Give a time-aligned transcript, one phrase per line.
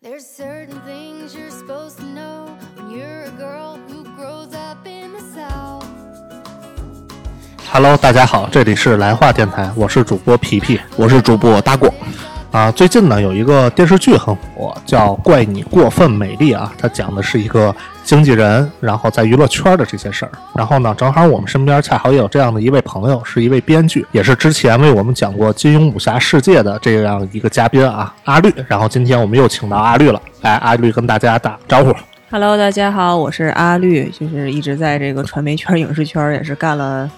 [0.00, 5.12] There's certain things you're supposed to know when you're a girl who grows up in
[5.12, 5.84] the South.
[7.72, 10.78] Hello，大家好，这里是来话电台，我是主播皮皮。
[10.96, 11.92] 我是主播大果。
[12.58, 20.32] 啊，最近呢有一个电视剧很火，叫《怪你过分美丽》啊，它讲的是一个经纪人，然后在娱乐圈的这些事儿。
[20.56, 28.52] 然后呢，正好我们身边恰好也有这样的一位朋友，是一位编剧，也是之前为我们讲过金庸武侠世界的这样一个嘉宾啊，阿绿。
[28.66, 31.94] 然后今天我们又请到阿绿了，来，阿绿跟大家打招呼。
[32.28, 37.08] Hello，大家好，我是阿绿，就是一直在这个传媒圈、 影视圈也是干了，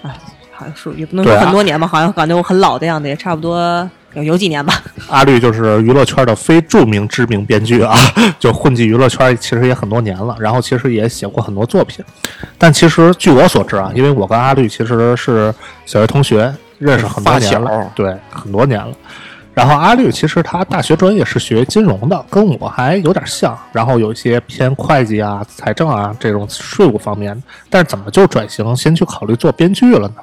[0.00, 0.16] 啊，
[0.50, 4.74] 好像说也不能说很多年吧，好像感觉我很老的样子，也差不多有有几年吧。
[5.08, 7.94] 阿绿就是娱乐圈的非著名知名编剧啊，
[8.38, 12.04] 就混迹娱乐圈其实也很多年了，然后其实也写过很多作品。
[12.58, 15.54] 但其实据我所知啊，因为我跟阿绿其实是
[15.86, 18.92] 小学同学，认识很多年了，对，很多年了。
[19.52, 30.14] 然后阿绿其实他大学专业是学金融的，跟我还有点像，然后有一些偏会计啊、财政啊这种税务方面，但是怎么就转型先去考虑做编剧了呢？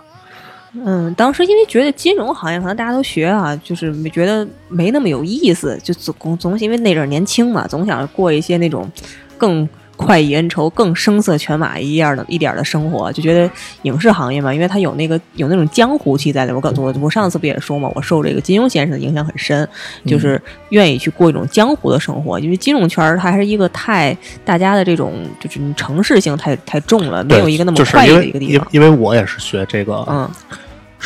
[0.73, 8.89] 嗯，当时因为觉得金融行业可能大家都学啊，就是没觉得没那么有意思，就总总因为那阵年轻嘛，总想过一些那种
[9.37, 13.49] 更快意恩仇、更声色犬马一样的一点的生活，就觉得
[13.81, 16.55] 影视行业嘛，因为它有那个有那种江湖气在里边。
[16.55, 19.67] 我告我我上次不也说嘛，我受这个金庸先生的影响很深，
[20.05, 28.67] 就是愿意去过一种江湖的生活，因为金融圈它还是一个太大家的这种就是城市性太太重了，没有一个那么快的一个地方。
[28.71, 30.29] 因为我也是学这个，嗯，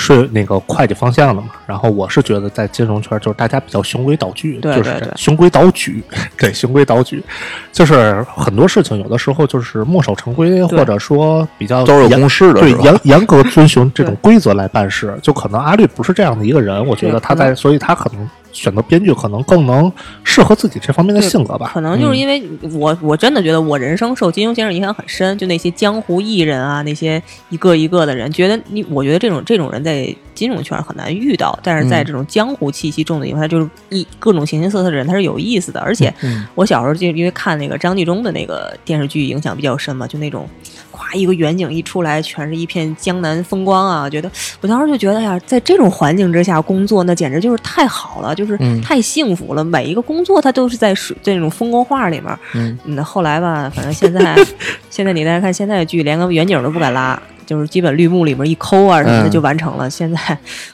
[0.01, 6.03] 是那个会计方向的嘛，然后我是觉得在金融圈就是大家比较循规蹈矩，就是循规蹈矩，
[6.37, 7.23] 对循规蹈矩，
[7.71, 19.91] 就是很多事情有的时候就是墨守成规，或者说比较都是有严公式的，对严 严格遵循这种规则来办事，就可能阿绿不是这样的一个人，我觉得他在，所以他可能选择编剧可能更能
[20.23, 21.71] 适合自己这方面的性格吧。
[21.73, 35.79] 可能就是嗯因为我我真的觉得我人生受金庸先生影响很深，就那些江湖艺人啊，那些一个一个的人，觉得你，我觉得这种这种人在金融圈很难遇到，但是在嗯这种江湖气息重的地方，他就是一各种形形色色的人，他是有意思的。
[35.79, 40.47] 而且嗯我小时候就因为看那个张纪中的那个电视剧影响比较深嘛，就那种。
[40.93, 44.09] 咵，一个远景一出来，全是一片江南风光啊！
[44.09, 49.63] 觉得我当时就觉得呀，在这种环境之下工作，那简直就是太好了，就是嗯太幸福了。
[49.63, 52.35] 每一个工作，它都是在水这种风光画里面。
[52.55, 54.35] 嗯，那后来吧，反正现在
[54.89, 59.87] 现在你再看现在的剧，连个远景都不敢拉，就是基本绿幕里面一抠啊什么的嗯就完成了。
[59.89, 60.19] 现在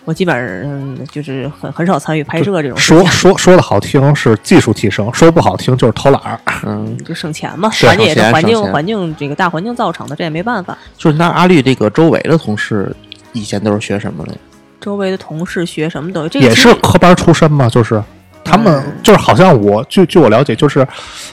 [0.06, 6.39] 我基本上嗯就是很很少参与拍摄这种说，说说的好听是技术提升，说不好听就是偷懒儿。
[6.66, 10.77] 嗯，就省钱嘛，是环境也是环境环境这个大环境造成的，这也没办法。
[10.97, 12.95] 就是那阿绿这个周围的同事
[13.33, 14.33] 以前都是学什么的？
[14.79, 18.01] 周围的同事学什么东西，这个也是科班出身嘛，就是
[18.43, 18.93] 他们嗯。
[19.03, 20.88] 就是好像我据据我了解，就是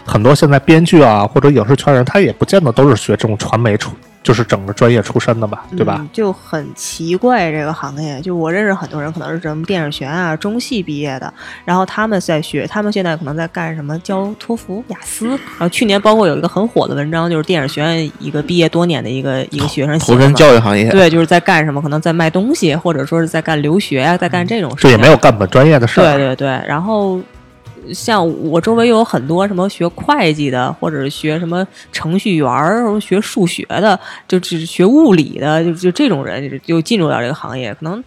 [0.04, 3.92] 很多现在编剧啊或者影视圈人，他也不见得都是学这种传媒出，
[4.24, 5.98] 就是整个专业出身的吧，对吧？
[6.00, 6.08] 嗯？
[6.12, 11.32] 就很奇怪这个行业，就我认识很多人，可能是什么电影学院啊、中戏毕业的，
[11.64, 15.28] 然后他们在学，他们现在可能在干什么教托福、雅思。
[15.28, 20.34] 然后去年包括有一个很火的文章，就是电影学院一个毕业多年的一个一个学生投身。
[20.34, 21.82] 教育行业，对，就是在干什么？
[21.82, 24.96] 可能在卖东西，或者说是在干留学啊，在干这种事这情。
[24.96, 26.04] 也没有干本专业的事儿。
[26.04, 27.20] 对对对，然后
[27.92, 38.02] 像我周围有很多什么学会计的，或者是学什么程序员儿，什么学数学的，就只学物理的，就就这种人就就进入到这个行业，可能。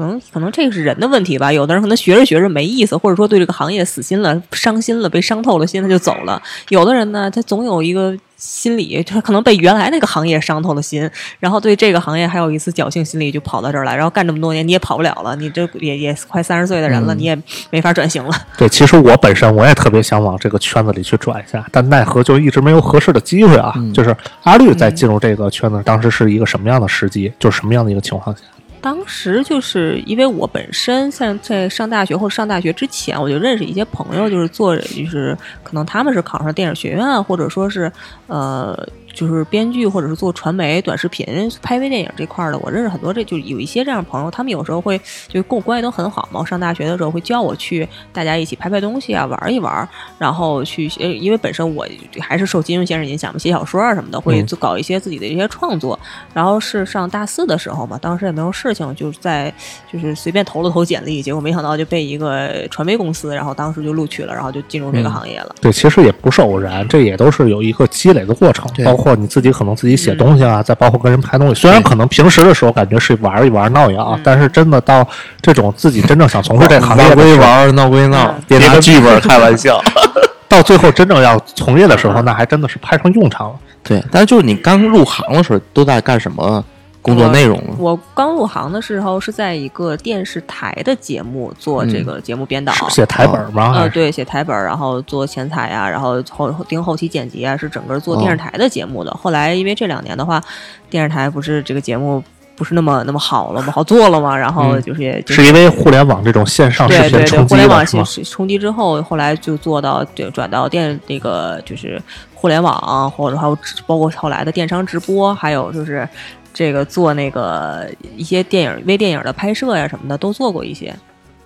[0.00, 6.40] 可能可能这个是人的问题吧，有的人可能学着学着没意思，或者说对这个行业死心了、伤心了、被伤透了心，他就走了。
[6.70, 11.08] 有的人呢，他总有一个心理，他可能被原来那个行业伤透了心，
[11.38, 18.34] 然后对这个行业还有一丝侥幸心理，就跑到这儿来，然后干这么多年，你也跑不了了，你这也也快三十岁的人了，你也没法转型了。
[18.56, 23.74] 对，其实我本身我也特别想往这个圈子里去转一下，但奈何就一直没有合适的机会啊。
[23.92, 27.30] 就是阿绿在进入这个圈子，当时是一个什么样的时机？
[27.38, 28.42] 就是什么样的一个情况下？
[28.80, 37.90] 当时就是因为我本身像在上大学或者上大学之前，我就认识一些朋友，就是做就是可能他们是考上电影学院，或者说是
[38.26, 38.88] 呃
[39.20, 41.26] 就是编剧或者是做传媒、短视频、
[41.60, 42.58] 拍微电影这块儿的。
[42.60, 46.40] 我认识很多这就有一些这样的朋友，他们有时候会就跟我关系都很好嘛。
[46.40, 49.86] 我上大学的时候会叫我去大家一起拍拍东西啊，玩一玩，
[50.18, 51.86] 然后去呃因为本身我
[52.18, 55.98] 还是受金庸先生影响嘛，写小说啊什么的，会搞一些自己的一些创作。
[56.32, 59.52] 然后是上大四的时候嘛，当时也没有事情，就是在
[59.92, 65.54] 就是随便投了投简历，结果没想到就被一个传媒公司，然后当时就录取了，然后就进入这个嗯行业了。
[65.60, 75.06] 对，其实也不是偶然，这也都是有一个积累的过程，包括括你自己可能自己写东西啊，再包括跟人拍东西，虽然可能平时的时候感觉是玩一玩闹一闹，但是真的到
[75.42, 79.82] 这种自己真正想从事这个行业玩归玩，闹归闹嗯，别拿剧本开玩笑。
[80.48, 83.56] 到最后真正要从业的时候，那还真的是派上用场了。
[83.84, 86.64] 对，但是就是你刚入行的时候，都在干什么
[87.02, 87.74] 工作内容呢？
[87.78, 93.72] 我刚入行的时候是在一个电视台的节目做这个节目编导，是写台本吗？
[93.72, 99.10] 还呃，对，写台本儿，然后做前台啊，然后后盯后期剪辑啊，是整个做电视台的节目的。
[99.12, 100.42] 后来因为这两年的话，
[100.90, 102.22] 电视台不是这个节目
[102.54, 108.04] 不是那么那么好了吗，好做了嘛，然后嗯就是也就是因为互联网这种线上视对对对，互联网的是吗？
[108.04, 111.98] 是冲击之后，后来就做到对转到电那个就是
[112.34, 113.56] 互联网，或者还有
[113.86, 116.06] 包括后来的电商直播，还有就是
[116.52, 120.94] 这个做那个一些电影微电影的拍摄呀什么的都做过一些。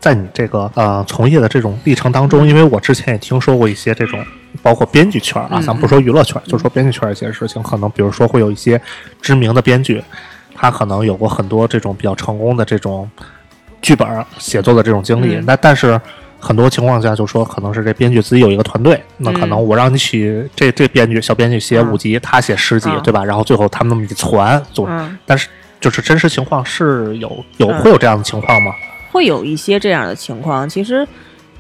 [0.01, 4.23] 在你这个呃从业的这种历程当中，因为我之前也听说过一些这种，
[4.63, 8.81] 包括编剧圈啊，嗯咱不说娱乐圈，就说编剧圈一些事情，可能比如说会有一些
[9.23, 10.03] 知名的编剧，
[10.55, 13.09] 他可能有过很多这种比较成功的这种
[13.81, 14.07] 剧本
[14.39, 16.01] 写作的这种经历，嗯那但是。
[16.45, 23.25] 很多情况下，就说可能是这编剧自己有一个团队，那可能我让你去这这编剧小编剧写嗯五集，他写十集，嗯对吧？
[23.25, 24.63] 然后最后他们那么一传，
[25.25, 25.49] 但是
[25.81, 28.73] 就是真实情况是有有嗯会有这样的情况吗？
[29.11, 30.69] 会有一些这样的情况。
[30.69, 31.07] 其实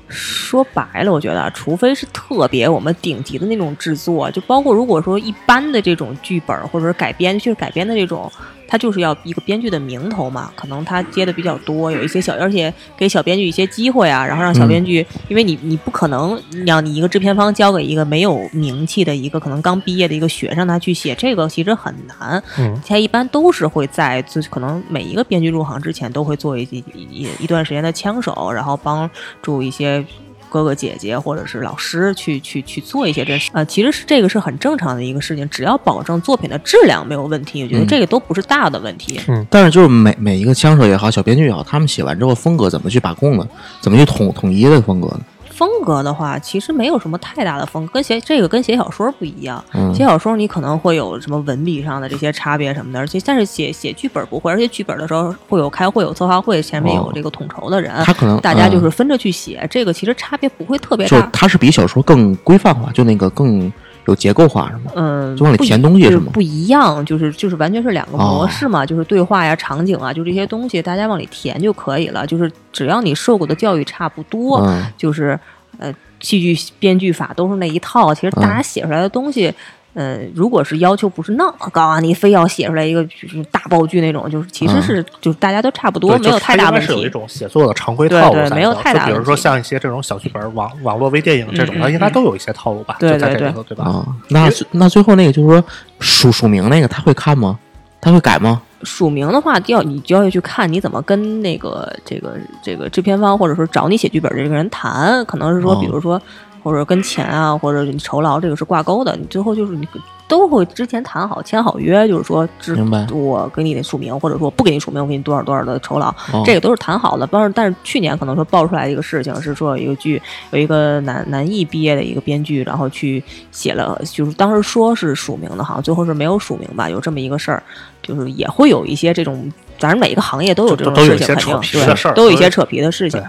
[0.08, 8.30] 说白了，我觉得啊，除非是特别我们顶级的那种制作，就包括如果说一般的这种剧本或者是改编，就是改编的这种，
[8.66, 22.42] 它就是要一个编剧的名头嘛，可能他接的比较多，有一些小，而且给小编剧一些机会啊，然后让小编剧，因为你你不可能让你一个制片方交给一个没有名气的一个可能刚毕业的一个学生他去写这个，其实很难。
[22.58, 29.08] 嗯，他一般都是会在就是可能每一个编剧入行之前都会做一一一一段时间的枪手，然后帮
[29.42, 30.04] 助一些
[30.54, 39.20] 哥哥姐姐或者是老师去去去做一些这事呃，其实是这个是很正常的一个事情，只要保证作品的质量没有问题，我觉得嗯这个都不是大的问题。
[39.26, 43.44] 嗯但是就是每每一个枪手也好，小编剧也好，他们写完之后风格怎么去把控呢？
[43.80, 45.20] 怎么去统统一的风格呢？
[45.54, 49.64] 风格的话，其实没有什么太大的风格，跟写这个跟写小说不一样。
[49.72, 61.20] 嗯写小说你可能会有什么文笔上的这些差别什么的，而且但是写写剧本不会，而且剧本的时候会有开会、有策划会，前面有哦这个统筹的人，他可能大家就是嗯分着去写，这个其实差别不会特别大。
[61.20, 63.72] 就它是比小说更规范化，就那个更
[64.06, 64.92] 有结构化，是吗？
[64.94, 72.26] 嗯，就往里填东西是吗不一样，就是就是完全是两个模哦式嘛，就是对话呀、场景啊，就这些东西，大家往里填就可以了。
[72.26, 75.38] 就是只要你受过的教育差不多，嗯就是
[75.78, 78.14] 呃，戏剧编剧法都是那一套。
[78.14, 79.52] 其实大家嗯写出来的东西，
[79.94, 87.08] 呃，如果是要求不是那么高啊，你非要写出来一个就是大爆剧那种，就是其实嗯是、就是大家都差不多，没有太大问题是有一。
[87.14, 92.96] 种写作的常规对套路对对没有太大就比如说像一些这种小剧本、网网络微电影这种，的嗯它应该嗯都有一些套路吧？
[92.98, 93.84] 对就在对对这里头，对吧？
[93.84, 95.64] 啊，那那最后那个就是说
[96.00, 97.56] 署署名那个他会看吗？
[98.04, 98.60] 他会改吗？
[98.82, 106.20] 署名的话，要你就要去看你怎么跟那个这个这个制片方或者说找你写剧本的这个人谈，可能是说，哦比如说
[106.62, 109.88] 或者跟钱啊，或者你酬劳这个是挂钩的，你最后就是你
[110.26, 117.28] 都会之前谈好签好约，就是说只明白我给你的署名，或者说不给你署名，我给你多少多少的酬劳，哦这个都是谈好的。
[117.30, 123.22] 但是但是去年可能说爆出来一个事情是说有一个剧有一个南南艺毕业的一个编剧，然后去
[123.52, 127.62] 写了，就是当时说是署名的，好像最后是没有署名吧，有这么一个事儿，
[128.02, 133.22] 就是也会有一些这种，反正每个行业都有这种事情，肯定对，都有一些扯皮的事情。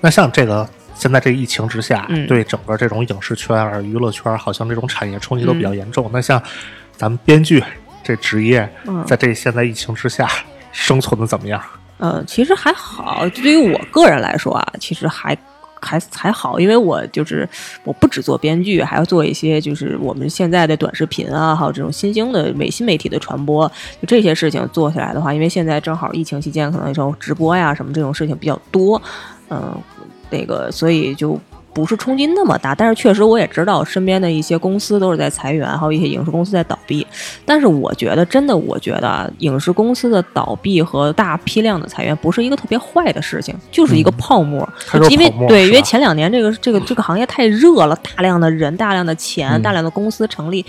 [0.00, 6.08] 那像这个现在这疫情之下，嗯对整个这种影视圈儿、娱乐圈儿，好像这种产业冲击都比较嗯严重。
[6.12, 6.42] 那像
[6.96, 7.62] 咱们编剧
[8.02, 10.28] 这职业，嗯在这现在疫情之下
[10.72, 11.60] 生存的怎么样？
[11.98, 15.36] 呃，其实还好，对于我个人来说啊，其实还
[15.80, 17.48] 还还好，因为我就是
[17.84, 29.00] 我不只做编剧，还要做一些就是我们现在的短视频啊，还有这种新兴的美新媒体的传播，就这些事情做起来的话，因为现在正好疫情期间，可能这种直播呀什么这种事情比较多，
[29.50, 29.72] 嗯、
[30.36, 31.38] 那个所以就。
[31.74, 37.04] 不是冲击那么大，但是确实我也知道身边的一些公司都是在裁员，还有一些影视公司在倒闭。
[37.44, 44.64] 但是我觉得，真的，我觉得啊，影视公司的倒闭和大批量的裁员不是一个特别坏的事情，就是一个泡沫。
[45.10, 50.64] 因为对，因为前两年这个这个这个行业太热了，大量的人、大量的钱、嗯大量的公司成立。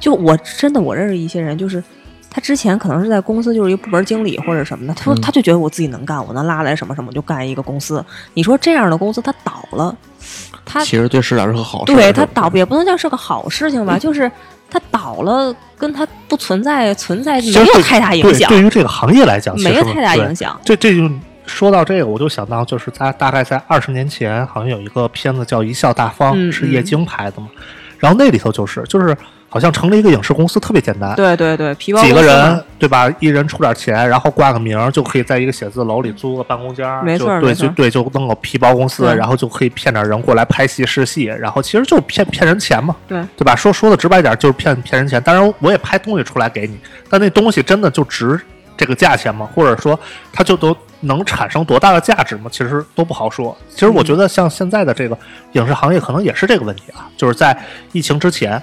[0.00, 1.80] 就我真的我认识一些人，就是
[2.30, 8.04] 他之前可能是在公司就是一个部门经理或者什么的，他说嗯他就觉得我自己能干，我能拉来什么什么，我就干一个公司。
[8.34, 9.96] 你说这样的公司他倒了，
[10.64, 11.94] 他其实对市场是个好事。
[11.94, 14.30] 对他倒也不能叫是个好事情吧，就是
[14.70, 20.58] 他倒了，跟他不存在存在没有太大影响，对对于这个行业来讲，没有太大影响。
[20.64, 21.10] 这这就
[21.46, 27.48] 说到这个，我就想到，就是在大概在二十年前，好像有一个片子叫《一笑大方》，嗯是叶京拍的嘛。
[27.96, 29.16] 然后那里头就是就是
[29.50, 33.10] 好像成立一个影视公司特别简单，对对对，皮包几个人对吧？
[33.18, 43.56] 一人出点钱，然后挂个名儿，就可以在一个写字楼里租个办公间儿，没错就对就对，就弄个皮包公司，然后就可以骗点人过来拍戏试戏，然后其实就骗骗人钱嘛，对对吧？
[43.56, 45.22] 说说的直白点，就是骗骗人钱。
[45.22, 46.78] 当然，我也拍东西出来给你，
[47.08, 48.38] 但那东西真的就值
[48.76, 49.48] 这个价钱吗？
[49.54, 49.98] 或者说，
[50.30, 52.50] 它就都能产生多大的价值吗？
[52.52, 53.56] 其实都不好说。
[53.70, 55.16] 其实我觉得，像现在的这个
[55.52, 57.58] 影视行业，可能也是这个问题啊，就是在
[57.92, 58.62] 疫情之前。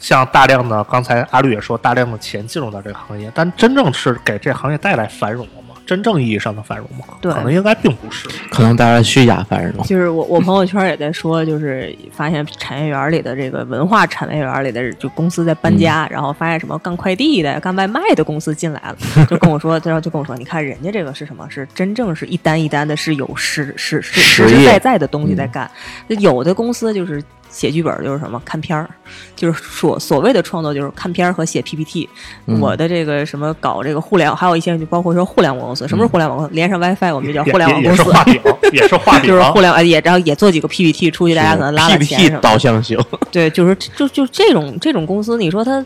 [0.00, 5.76] 像大量的，刚才阿绿也说，大量的钱进入到这个行业，但真正是给这行业带来繁荣了吗？
[5.86, 7.04] 真正意义上的繁荣吗？
[7.20, 8.28] 对可能应该并不是。
[8.48, 9.84] 可能带来虚假繁荣。
[9.84, 21.44] 就是我我朋友圈也在说，就是发现产业园里的这个文化产业园里的就公司在搬家，然后发现什么干快递的、干外卖的公司进来了， 就跟我说，然后就跟我说，你看人家这个是什么？
[21.50, 25.68] 是真正是一单一单的，是有实实实实实实业在在的东西在干。
[26.06, 27.22] 有的公司就是。
[27.50, 28.88] 写剧本就是什么看片儿，
[29.34, 32.08] 就是所所谓的创作就是看片儿和写 PPT。
[32.46, 36.52] 嗯我的这个什么搞这个互联网，还有一些就包括说互联网公司，什么是互联网公司？
[36.54, 38.02] 连上 WiFi 我们就叫互联网公司。
[38.02, 38.40] 也是画饼，
[38.72, 42.40] 也是画饼，就是互联网也，然后也做几个 PPT 出去，大家可能拉拉钱什 PPT。
[42.40, 42.98] 导向型，
[43.30, 45.84] 对，就是就就这种这种公司，你说它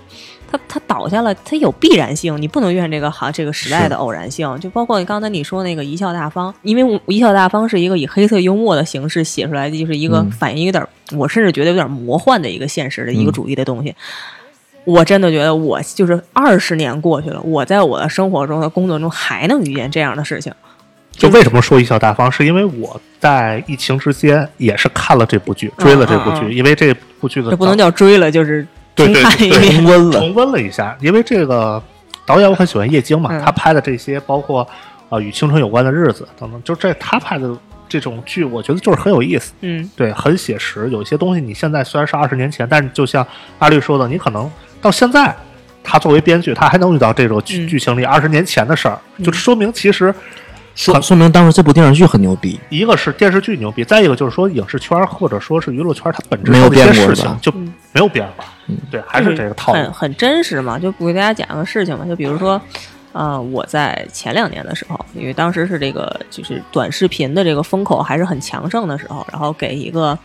[0.55, 4.59] 它它倒下了，它有必然性，你不能怨这个行这个时代的偶然性。
[4.61, 13.95] 就包括你刚才你说那个贻笑大方，因为我贻笑大方是一个以黑色幽默的形式写出来的，就是一个嗯反映有点，我甚至觉得有点魔幻的一个现实的一个嗯主义的东西。
[14.85, 20.53] 我真的觉得我就是二十年过去了，我在我的生活中的工作中还能遇见这样的事情。
[21.11, 29.23] 就为什么说贻笑大方，是因为我在疫情之间也是看了这部剧，追了这部剧，嗯嗯因为这部剧的这不能叫追了，就是对对
[29.73, 30.19] 重温了。
[30.19, 30.61] 重温了。
[30.61, 31.83] 一下，因为这个
[32.25, 33.43] 导演我很喜欢叶京嘛，嗯。
[33.45, 34.67] 他拍的这些包括
[35.09, 37.57] 呃与青春有关的日子等等，就这他拍的
[37.89, 40.89] 这种剧，我觉得就是很有意思，嗯，对，很写实。
[40.91, 43.27] 有一些东西你现在虽然是二十年前，但是就像
[43.59, 45.35] 阿绿说的，你可能到现在。
[45.87, 47.69] 他作为编剧，他还能遇到这种剧嗯。
[47.69, 50.15] 剧情里二十年前的事儿，就说明其实
[50.75, 57.53] 说说明当时这部电视剧很牛逼，一个是电视剧牛逼，再一个就是说影视圈或者说是娱乐圈，它本质没有上的一些事情就
[57.95, 58.45] 没有变化，
[58.91, 59.79] 对，还是这个套路。
[59.79, 60.77] 很很真实嘛。
[60.77, 62.61] 就不给大家讲个事情嘛，就比如说，
[63.13, 70.19] 呃，我在前两年的时候，因为当时是这个就是短视频的这个风口还是很强盛的时候，然后给一个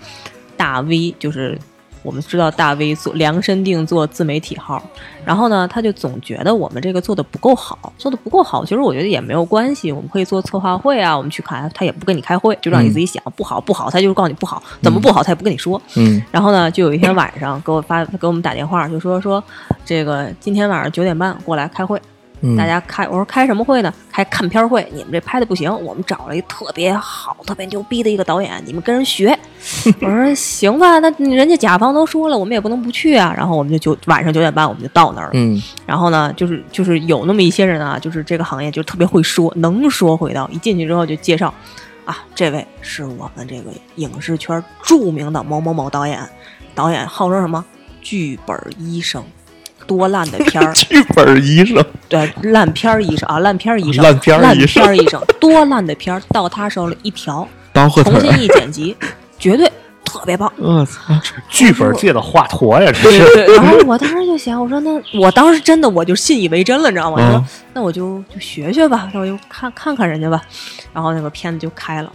[0.57, 1.55] 大 V，就是
[2.01, 4.81] 我们知道大 V 做量身定做自媒体号，
[5.25, 16.21] 然后呢，他就总觉得我们这个做的不够好，做的不够好，其实我觉得也没有关系，我们可以做策划会啊，我们去开，他也不跟你开会，就让你嗯自己想，不好不好，他就是告诉你不好，怎么不好他也不跟你说，嗯。
[16.31, 19.43] 然后呢，就有一天晚上给我发给我们打电话，就说说
[19.83, 22.01] 这个今天晚上九点半过来开会，
[22.41, 23.07] 嗯，大家开。
[23.07, 23.93] 我说开什么会呢？
[24.11, 24.87] 开看片会。
[24.93, 29.37] 你们这拍的不行，我们找了一特别好、特别牛逼的一个导演，你们跟人学。
[30.01, 33.33] 我说行吧，那人家甲方都说了，我们也不能不去啊。
[33.35, 35.31] 然后我们就九晚上九点半我们就到那儿了。
[35.33, 40.47] 嗯然后呢，就是就是有那么一些人啊，就是这个行业就特别会说，能说会道。
[40.51, 41.53] 一进去之后就介绍，
[42.05, 46.21] 啊，这位是我们这个影视圈著名的某某某导演，
[46.73, 47.63] 导演号称什么
[48.01, 49.23] 剧本医生，
[49.89, 58.95] 多烂的片儿， 剧本医生，对，烂片儿医生啊，烂片儿医生，烂片儿烂医生片儿医生， 多烂的片儿到他手里一条，重新一剪辑，
[59.39, 59.69] 绝对
[60.05, 60.51] 特别棒。
[60.57, 61.13] 我操，
[61.49, 63.23] 剧本界的华佗呀，这是。
[63.55, 67.17] 然后我当时就想，我说那我当时真的我就信以为真了，你知道吗？
[67.17, 70.41] 我说嗯那我就就学学吧，那我就看看看人家吧。
[70.93, 72.11] 然后那个片子就开了，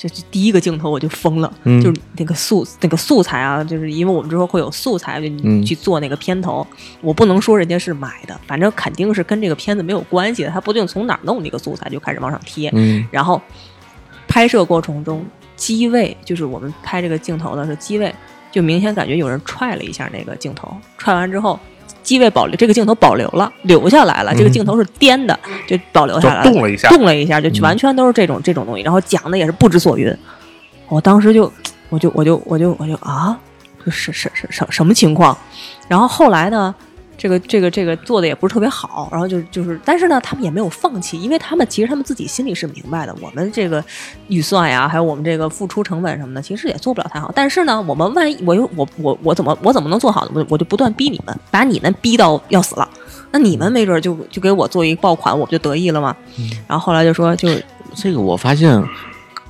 [0.00, 1.78] 这这第一个镜头我就疯了，嗯。
[1.82, 5.28] 就是那个素那个素材啊，就是因为我们之后会有素材，就
[5.62, 6.66] 去做那个片头，
[7.02, 13.06] 我不能说人家是买的，反正肯定是跟这个片子没有关系的，他不定从哪儿弄那个素材就开始往上贴，嗯。
[13.10, 13.38] 然后
[14.26, 15.22] 拍摄过程中
[15.54, 18.14] 机位，就是我们拍这个镜头的时候，机位
[18.50, 21.60] 就明显感觉有人踹了一下那个镜头，踹完之后。
[22.02, 24.34] 机位保留，这个镜头保留了，留下来了。
[24.34, 28.82] 这个镜头是颠的，就保留下来了动了一下动了一下，就完全都是这种、这种东西。
[28.82, 30.14] 然后讲的也是不知所云。
[30.88, 31.52] 我当时就，
[31.88, 33.38] 我就，我就，我就，我就啊，
[33.84, 35.36] 这是是是什什么情况？
[35.88, 36.74] 然后后来呢，
[37.20, 43.84] 这个这个这个做的也不是特别好，然后就就是，但是呢，他们也没有放弃，因为他们其实他们自己心里是明白的，我们这个
[44.28, 47.30] 预算呀，还有我们这个付出成本什么的，其实也做不了太好。
[47.34, 50.30] 但是呢，我们万一我又我我我怎么我怎么能做好呢？
[50.34, 52.88] 我我就不断逼你们，把你们逼到要死了。
[53.32, 56.16] 那你们没准就就给我做一爆款，我不就得意了吗？
[56.66, 57.48] 然后后来就说，就
[57.94, 58.82] 这个我发现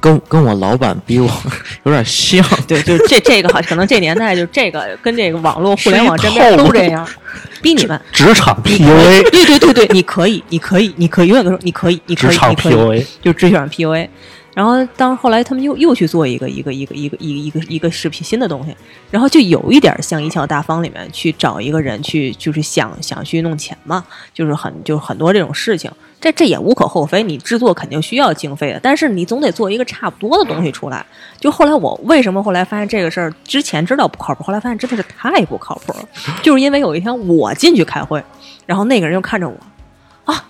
[0.00, 1.31] 跟跟我老板比我
[1.85, 7.07] 有点像，对，就是这这个好，可能这年代就这个跟这个网络互联网这是一边都这样，
[7.62, 8.00] 逼你们。
[8.12, 14.09] 职场 PUA，对对对对，你可以，你可以，你可以，永远都说你可以，你可以，职场你可以，PUA，就职场 PUA。
[14.52, 18.75] 然后当后来他们又又去做一个一个一个一个一个一个一个视频新的东西，
[19.09, 25.88] 然后就有一点像《一笑大方》里面去找一个人去，就是想想去弄钱嘛，就是很就是很多这种事情，
[26.21, 31.05] 这这也无可厚非，你制作肯定需要经费的，但是你总得做一个差不多的东西出来。
[31.39, 36.09] 就后来我为什么后来发现这个事儿，之前知道不靠谱，后来发现真的是太不靠谱了，
[36.43, 38.23] 就是因为有一天我进去开会，
[38.67, 39.57] 然后那个人就看着我，
[40.31, 40.45] 啊，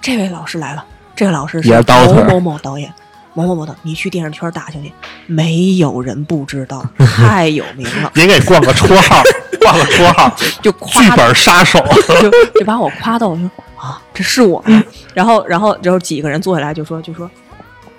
[0.00, 0.84] 这位老师来了，
[1.16, 2.92] 这个老师是某某某导演。
[3.36, 4.90] 某某某的，你去电视圈打听去，
[5.26, 9.22] 没有人不知道， 太有名了， 也给冠个绰号，
[9.60, 11.78] 冠个绰号，就剧本杀手。
[12.20, 14.82] 就就把我夸到，我说啊，这是我吗？
[15.12, 17.30] 然后，然后，然后几个人坐下来就说，就说，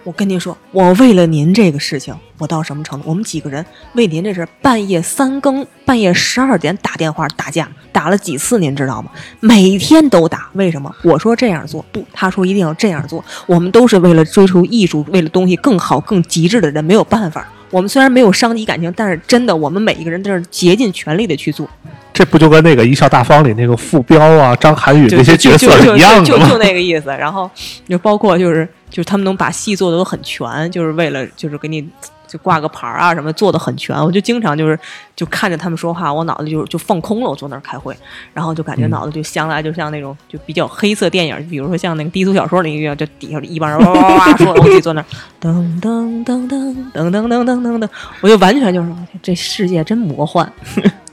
[0.08, 3.10] 我跟您说，我为了您这个事情，我到什么程度？
[3.10, 9.12] 我们几个人为您这事半夜三更、半夜十二点打电话打架，打了几次，您知道吗？
[9.42, 10.90] 每天都打，为什么？
[11.04, 13.22] 我说这样做不，他说一定要这样做。
[13.48, 17.46] 我们都是为了追求艺术，为了东西更好、更极致的人，没有办法。
[17.70, 21.70] 我们虽然没有伤及感情，但是真的，我们每一个人都是竭尽全力的去做。
[22.14, 26.58] 这不就跟那个《一笑大方》里那个傅彪啊、张涵予那些角色一样的就就？
[26.58, 27.10] 那个意思。
[27.10, 27.52] 然后
[27.90, 31.88] 就包括就是就是他们能把戏做的都很全，就是为了就是给你
[32.28, 33.96] 就挂个牌啊什么做的很全。
[33.98, 34.80] 我就经常就是
[35.18, 37.30] 就看着他们说话，我脑子就就放空了。
[37.30, 37.94] 我坐那儿开会，
[38.34, 45.06] 然后就感觉脑子就想来就像那种就比较黑色电影，比如说像那个低俗小说里一样，就底下一帮人哇哇哇哇说，我自己坐那儿
[45.42, 47.90] 噔噔噔噔噔噔噔噔噔噔，
[48.22, 48.90] 我就完全就是
[49.22, 50.50] 这世界真魔幻。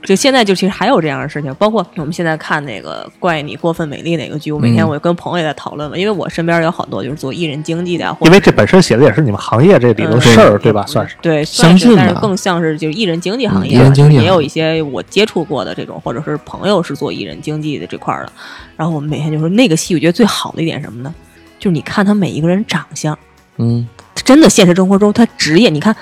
[0.05, 10.85] 就现在就其实还有这样的事情，包括我们现在看那个《怪你过分美丽》那个剧，我每天嗯我跟朋友也在讨论嘛，因为我身边有好多就是做艺人经济的，因为这本身写的也是你们行业这里的事儿，对吧？
[10.87, 11.17] 算是。
[11.23, 18.33] 对，相近的但是更像是就是艺人经济行嗯业也有一些我接触过的这种，或者是朋友是做艺人经纪的这块儿的。
[18.77, 21.15] 然后我们每天就说那个戏，我觉得最好的一点什么呢？
[21.59, 23.17] 就是你看他每一个人长相，
[23.57, 25.95] 嗯，真的现实生活中他职业，你看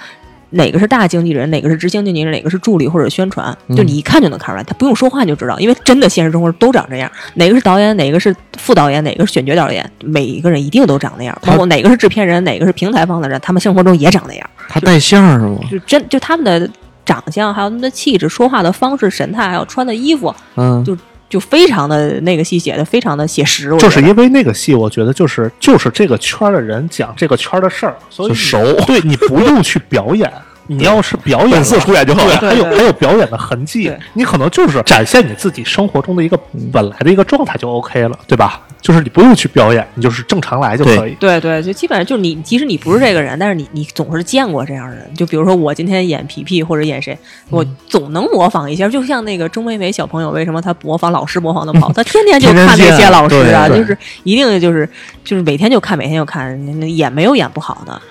[0.50, 7.11] 哪个是大经纪人，哪个是执行经纪人，哪个是助理或者宣传，嗯就你一看就能看出来，他不用说话你就知道，因为真的现实生活中都长这样。
[7.34, 11.38] 哪个是导演，哪个是副导演，哪个是选角导演，每一个人一定都长那样。
[11.42, 14.50] 包括哪个是制片人，哪个是平台方的人，他们生活中也长那样。
[14.68, 15.58] 他带相是吗？
[15.70, 16.68] 就真就他们的
[17.04, 20.97] 长相，还有他们的气质、说话的方式、神态，还有穿的衣服，嗯，就
[21.28, 23.76] 就非常的那个戏写的非常的写实。
[23.79, 28.62] 就是因为那个戏，我觉得就是就是这个圈的人讲这个圈的事儿，所以就熟。
[28.87, 30.31] 对你不用去表演，
[30.66, 36.38] 你要是表演本色出演就好了对，还有还有表演的痕迹，你可能就是展现你自己生活中的一个
[36.72, 38.61] 本来的一个状态就 OK 了，对吧？
[38.81, 41.14] 就是你不用去表演，你就是正常来就可以。
[41.20, 45.09] 对对，就基本上就是你，即使你不是这个人，但是你你总是见过这样的人。
[45.14, 47.16] 就比如说我今天演皮皮或者演谁，
[47.48, 48.88] 我总能模仿一下。
[48.88, 51.92] 就像那个钟美美小朋友，为什么她模仿老师模仿的不好？
[51.94, 54.88] 她天天就看那些老师啊，就是一定就是
[55.22, 58.03] 就是每天就看，每天就看，那那演没有演不好的。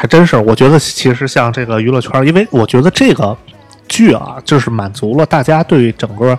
[0.00, 3.36] 还真是，我觉得其实像这个娱乐圈，因为我觉得这个
[3.86, 6.38] 剧啊，就是满足了大家对整个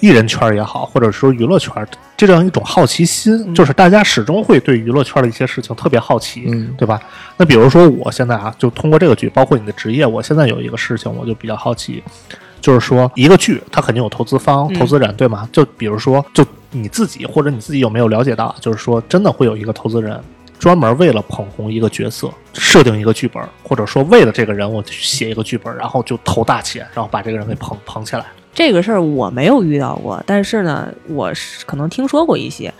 [0.00, 1.72] 艺人圈也好，或者说娱乐圈
[2.18, 7.00] 这样一种好奇心，就是大家始终会对娱乐圈的一些事情特别好奇，嗯对吧？
[7.38, 12.02] 那比如说我现在啊，就通过这个剧，包括你的职业，我现在有一个事情，我就比较好奇，
[12.60, 15.48] 就是说一个剧它肯定有投资方、嗯投资人，对吗？
[15.50, 20.20] 就比如说，就你自己或者你自己有没有了解到，就是说真的会有一个投资人。
[20.58, 28.26] 专门为了捧红一个角色，设定一个剧本，或者说为了这个人我写一个剧本，然后就投大钱，然后把这个人给捧捧起来。
[28.52, 32.72] 这个事儿我没有遇到过，但是呢，我是可能听说过一些，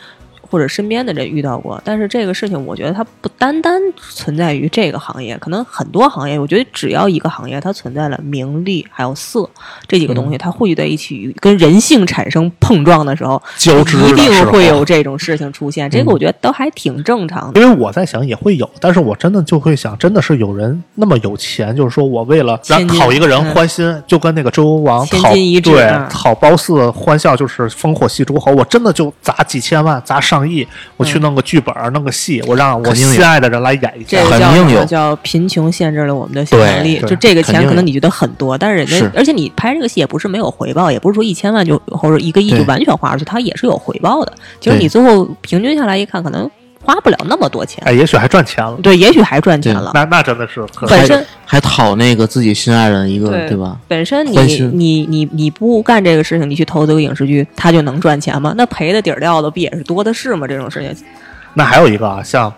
[0.50, 1.80] 或者身边的人遇到过。
[1.84, 9.48] 但是这个事情，我觉得它不单单存在于这个行业，可能很多行业，我觉得只要一个行业它存在了名利还有色
[9.86, 15.88] 这几个东西，它汇聚在一起，跟人性产生碰撞的时候，交织的一定会有这种事情出现。
[15.90, 17.60] 这个我觉得都还挺正常的。
[17.60, 25.32] 因为我在想也会有，但是我真的就会想，真的是有人那么有钱，就是说我为了让讨一个人嗯欢心，就跟那个周王千讨
[25.62, 34.18] 对嗯讨褒姒欢笑，就是烽火戏诸侯，我真的就砸几千万，砸上亿，我去弄个剧本，弄个戏，我让我心爱的人来演一下。
[34.22, 34.24] 这。
[34.24, 34.86] 个叫肯定有什么？
[34.86, 36.98] 叫贫穷限制了我们的想象力。
[37.00, 44.32] 就这个钱可能你觉得很多，但是人家，而且你拍这个戏也不是没有回报，也不是说一千万就或者一个亿就完全花出去，它也是有回报的。
[44.60, 46.50] 其实你最后平均下来一看，可能
[46.88, 47.84] 花不了那么多钱。
[47.84, 49.90] 哎，也许还赚钱了，对，也许还赚钱了。
[49.92, 53.76] 那那真的是很本身还讨那个自己心爱人一个，对对吧？
[53.86, 54.38] 本身你
[54.72, 58.54] 你你你不干这个事情，你去投资个影视剧，他就能赚钱吗？
[58.56, 60.46] 那赔的底儿掉的不也是多的是吗？
[60.46, 61.04] 这种事情，
[61.52, 62.50] 那还有一个啊，像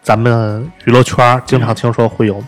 [0.00, 2.40] 咱们娱乐圈经常听说会有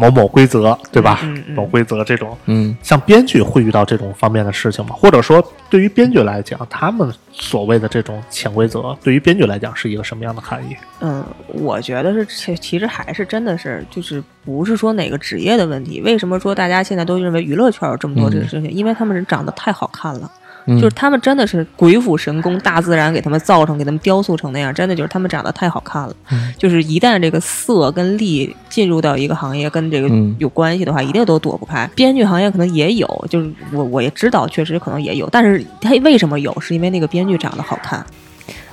[0.00, 1.20] 某某规则，对吧？
[1.22, 4.94] 嗯嗯某规则这种，嗯，像编剧会遇到这种方面的事情吗？
[4.96, 10.74] 或者说，对于编剧来讲，他们所谓的这种潜规则，对于编剧来讲是一个什么样的含义？
[11.00, 16.00] 嗯，我觉得是其其实还是真的是就是不是说哪个职业的问题。
[16.00, 18.70] 为什么说大家现在都认为娱乐圈有这么多这个事情？
[18.70, 20.30] 因为他们人长得太好看了。
[20.66, 26.14] 嗯就是他们真的是鬼斧神工，大自然给他们造成，给他们雕塑成那样，真的就是他们长得太好看了。
[26.30, 31.88] 嗯就是一旦这个色跟力进入到一个行业跟这个嗯有关系的话，一定都躲不开。
[31.94, 36.54] 编剧行业可能也有，就是我我也知道，确实可能也有，但是他为什么有？
[36.60, 38.04] 是因为那个编剧长得好看。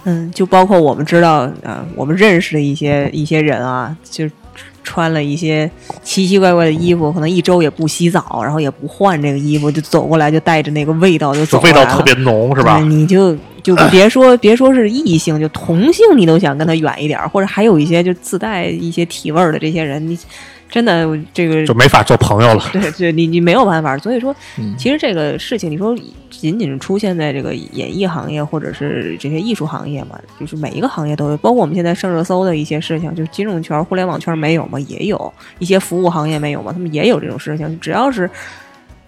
[0.04, 4.26] 嗯，就包括我们知道，呃，我们认识的一些一些人啊，就
[4.84, 5.70] 穿了一些
[6.04, 12.80] 奇奇怪怪的衣服，可能一周也不洗澡，然后也不换这个衣服，就走过来就带着那个味道就就走过来了味道特别浓，是吧？
[12.80, 20.18] 你就就 别说别说是异性，就同性你都想跟他远一点儿，或者还有一些就自带一些体味儿的这些人，你
[20.70, 22.64] 真的这个就没法做朋友了。
[22.72, 23.98] 对对，你你没有办法。
[23.98, 25.96] 所以说，嗯其实这个事情，你说
[26.30, 34.80] 仅仅是出现在这个演艺行业或者是这些艺术行业嘛，就是每一个行业都有，包括我们现在上热搜的一些事情，就是金融圈、互联网圈没有嘛？
[34.82, 36.72] 也有一些服务行业没有嘛？
[36.74, 38.30] 他们也有这种事情，只要是。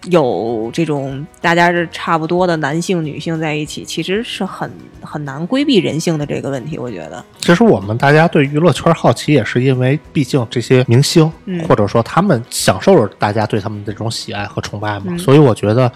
[0.04, 4.70] 有这种大家是差不多的男性、女性在一起，其实是很
[5.02, 6.78] 很难规避人性的这个问题。
[6.78, 15.92] 我觉得，其实我们大家对娱乐圈好奇，也是因为毕竟这些明星，嗯或者说他们享受着大家对他们的这种喜爱和崇拜嘛，嗯所以我觉得。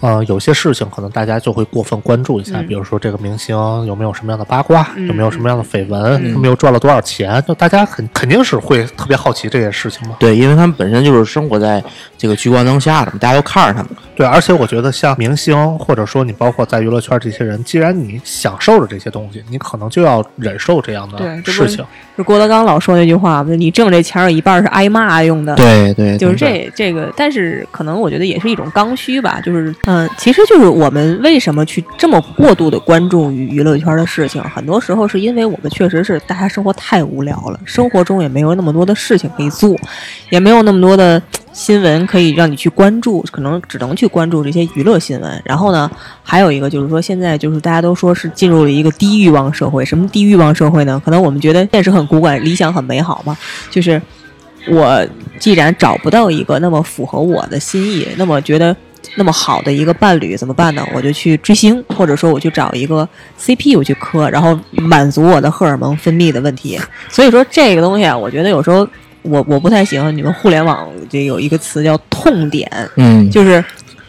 [0.00, 3.56] 呃，有些事情可能大家就会过分关注一下，嗯比如说这个明星
[3.86, 10.16] 有没有什么样的八卦，嗯有没有什么样的绯闻，嗯他们又赚了多少钱，就大家肯肯定是会特别好奇这些事情嘛。
[10.18, 11.82] 对，因为他们本身就是生活在
[12.18, 13.88] 这个聚光灯下的嘛，大家都看着他们。
[14.14, 21.84] 对，而且我觉得像明星，或者说你包括在娱乐圈这些人，既然你享受着这些东西，你可能就要忍受这样的事情。
[22.16, 25.54] 就郭德纲老说那句话嘛，你挣这钱儿有一半儿是挨骂用的。
[25.56, 29.40] 对对，就是这这个，但是可能我觉得也是一种刚需吧。
[29.44, 39.76] 就是嗯，其实就是我们为什么去这么过度的关注于娱乐圈的事情，很多时候是因为我们确实是大家生活太无聊了，生活中也没有那么多的事情可以做，
[40.30, 41.20] 也没有那么多的
[41.56, 45.42] 新闻可以让你去关注，可能只能去关注这些娱乐新闻。
[45.42, 45.90] 然后呢，
[46.22, 49.82] 还有一个就是说，现在就是大家都说是进入了一个低欲望社会。
[49.82, 51.00] 什么低欲望社会呢？
[51.02, 53.34] 可能我们觉得现实很古怪，理想很美好嘛，
[53.70, 54.00] 就是。
[54.68, 55.06] 我
[55.38, 58.76] 既然找不到一个那么符合我的心意，那么觉得
[59.14, 60.84] 那么好的一个伴侣怎么办呢？
[60.92, 66.76] 我就去追星，或者说我去找一个 CP，我去磕，然后满足我的荷尔蒙分泌的问题。
[67.08, 68.84] 所以说这个东西啊，我觉得有时候
[69.28, 73.62] 我我不太喜欢你们互联网这有一个词叫痛点，嗯，就是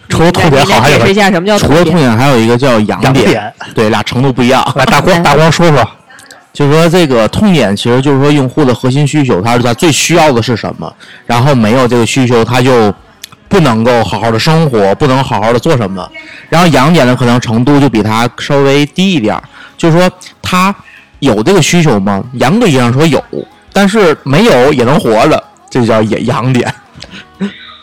[0.10, 2.17] 除了痛点好还有一下什么叫除了痛点？
[2.17, 4.63] 还有一个叫痒点，点，对，俩程度不一样。
[4.75, 5.88] 来大光 大光说说，
[6.53, 10.91] 就是说，这个痛点其实就是说用户的核心需求，他是他最需要的是什么，
[11.25, 12.93] 然后没有这个需求，他就
[13.47, 16.10] 不能够好好的生活，不能好好的做什么。
[16.49, 19.43] 然后痒点的可能程度就比他稍微低一点儿，
[19.77, 20.10] 就是说
[20.41, 20.73] 他
[21.19, 22.23] 有这个需求吗？
[22.34, 23.21] 严格意义上说有，
[23.78, 26.74] 但是没有也能活着，这叫也痒点。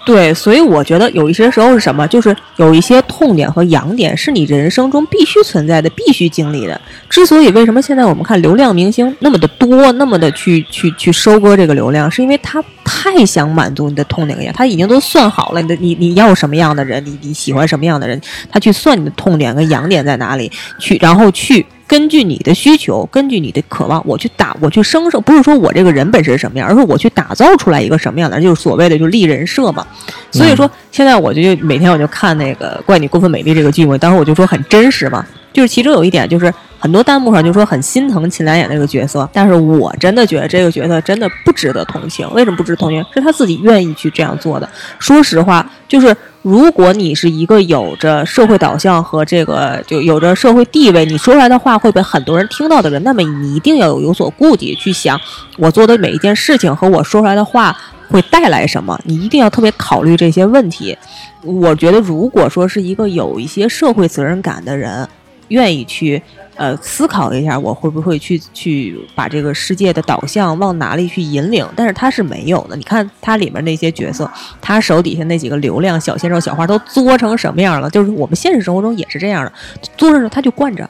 [0.04, 6.78] 对，所以我觉得有一些时候是什么，就是有一些痛点和痒点是你人生中必须存在的、必须经历的。
[7.09, 21.64] 之所以为什么现在我们看流量明星那么的多，那么的去去去收割这个流量，是因为他太想满足你的痛点了，他已经都算好了你的你你要什么样的人，你你喜欢什么样的人，他去算你的痛点跟痒点在哪里，去然后去。
[21.86, 29.86] 根据你的需求，根据你的渴望，我去打，我去生生，不是说我这个人本身是什么样，而是我去打造出来一个什么样的，就是所谓的就立人设嘛。
[30.30, 42.28] 所以说，现在我就每天我就看那个《怪你过分美丽》这个剧嘛，当时我就说很真实嘛，就是其中有一点就是很多弹幕上就说很心疼秦岚演那个角色，但是我真的觉得这个角色真的不值得同情。
[42.32, 43.04] 为什么不值得同情？
[43.12, 44.68] 是他自己愿意去这样做的。
[44.98, 55.18] 说实话，就是如果你是一个有着社会导向和这个就有着社会地位，你说出来的话会被很多人听到的人，那么你一定要有有所顾忌，去想
[55.57, 57.74] 我做的每一件事情和我说出来的话
[58.11, 60.94] 会带来什么，你一定要特别考虑这些问题。
[61.40, 65.09] 我觉得，如果说是一个有一些社会责任感的人，
[65.54, 66.20] 愿意去
[66.56, 71.64] 呃思考一下，我会不会去去把这个世界的导向往哪里去引领？
[71.76, 72.76] 但是他是没有的。
[72.76, 74.28] 你看他里面那些角色，
[74.60, 77.88] 他手底下那几个流量小鲜肉、小花都作成什么样了？
[77.88, 79.52] 就是我们现实生活中也是这样的，
[79.96, 80.88] 作着他就惯着。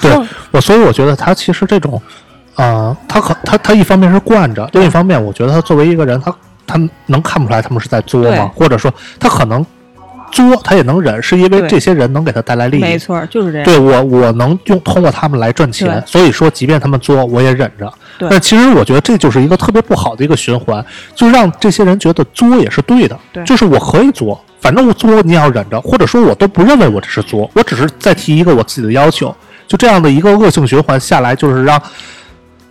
[0.00, 0.10] 对
[0.52, 2.00] 我所以我觉得他其实这种，
[2.56, 6.34] 呃，他可他他一方面是惯着，另一方面我觉得他作为一个人，他
[6.66, 8.50] 他能看不出来他们是在作吗？
[8.54, 9.64] 或者说他可能
[10.34, 12.80] 作他也能忍，是因为这些人能给他带来利益。
[12.80, 13.64] 没错，就是这样。
[13.64, 17.90] 对我，我能用通过他们来赚钱，所以说，即便他们作，我也忍着。
[18.18, 29.34] 对但其实我觉得这就是一个特别不好的一个循环，就让这些人觉得作也是对的，对就是我可以作，反正我作你也要忍着，或者说我都不认为我这是作，我只是再提一个我自己的要求，
[29.68, 31.80] 就这样的一个恶性循环下来，就是让，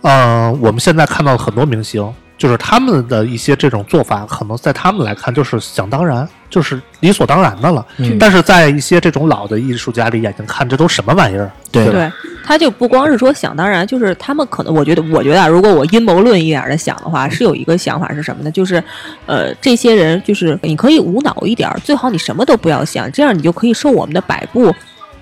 [0.02, 2.06] 呃，我们现在看到的很多明星。
[2.44, 7.82] 就是他们的一些这种做法，可能在他们来看就是想当然，就是理所当然的了。
[7.96, 11.50] 嗯但是在一些这种老的艺术家里眼睛看，这都什么玩意儿？
[11.72, 12.12] 对对，
[12.44, 18.50] 他就不光是说想当然，就是他们可能，我觉得，我觉得啊，如果我阴谋论一点的想的话，是有一个想法是什么呢？
[18.50, 18.84] 就是，
[19.24, 24.70] 呃，这些人就是你可以无脑一点儿，最好你什么都不要想，这样你就可以受我们的摆布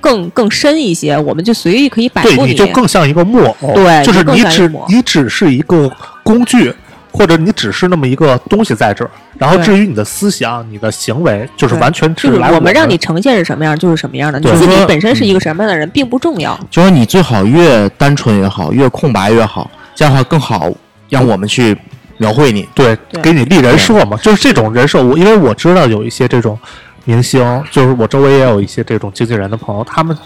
[0.01, 5.89] 更更深一些，我们就随意可以摆对，布你就更像一个木偶，对就是你只你只是一个
[6.25, 6.75] 工具，
[7.13, 16.59] 或者你只是那么一个东西在这儿，然后至于你的思想、你的行为，就是完全就是来们我们让你呈现是什么样就是什么样的，你对自己本身是一个什么样的人并不重要。
[16.71, 20.73] 就是你最好越单纯越好，越空白越好，这样的话更好
[21.09, 21.77] 让我们去
[22.17, 22.67] 描绘你。
[22.75, 25.03] 对对给你立人设嘛，就是这种人设。
[25.05, 26.59] 我因为我知道有一些这种
[27.05, 30.17] 明星，就是我周围也有一些这种经纪人的朋友，他们